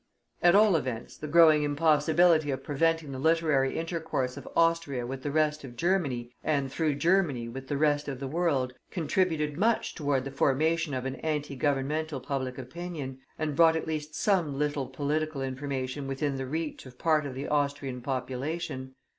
At 0.41 0.55
all 0.55 0.75
events 0.75 1.15
the 1.15 1.27
growing 1.27 1.61
impossibility 1.61 2.49
of 2.49 2.63
preventing 2.63 3.11
the 3.11 3.19
literary 3.19 3.77
intercourse 3.77 4.35
of 4.35 4.49
Austria 4.55 5.05
with 5.05 5.21
the 5.21 5.29
rest 5.29 5.63
of 5.63 5.75
Germany, 5.75 6.31
and 6.43 6.71
through 6.71 6.95
Germany 6.95 7.47
with 7.47 7.67
the 7.67 7.77
rest 7.77 8.07
of 8.07 8.19
the 8.19 8.27
world, 8.27 8.73
contributed 8.89 9.59
much 9.59 9.93
toward 9.93 10.25
the 10.25 10.31
formation 10.31 10.95
of 10.95 11.05
an 11.05 11.17
anti 11.17 11.55
Governmental 11.55 12.19
public 12.19 12.57
opinion, 12.57 13.19
and 13.37 13.55
brought 13.55 13.75
at 13.75 13.85
least 13.85 14.15
some 14.15 14.57
little 14.57 14.87
political 14.87 15.43
information 15.43 16.07
within 16.07 16.35
the 16.37 16.47
reach 16.47 16.87
of 16.87 16.97
part 16.97 17.27
of 17.27 17.35
the 17.35 17.47
Austrian 17.47 18.01
population. 18.01 18.95